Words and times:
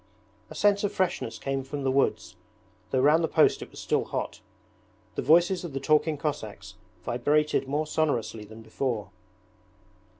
A 0.49 0.55
sense 0.55 0.83
of 0.83 0.91
freshness 0.91 1.37
came 1.37 1.63
from 1.63 1.83
the 1.83 1.91
woods, 1.91 2.35
though 2.89 2.99
round 3.01 3.23
the 3.23 3.27
post 3.27 3.61
it 3.61 3.69
was 3.69 3.79
still 3.79 4.03
hot. 4.05 4.41
The 5.13 5.21
voices 5.21 5.63
of 5.63 5.73
the 5.73 5.79
talking 5.79 6.17
Cossacks 6.17 6.73
vibrated 7.03 7.67
more 7.67 7.85
sonorously 7.85 8.43
than 8.43 8.63
before. 8.63 9.11